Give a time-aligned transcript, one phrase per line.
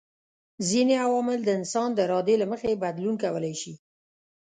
[0.67, 3.73] ځيني عوامل د انسان د ارادې له مخي بدلون کولای سي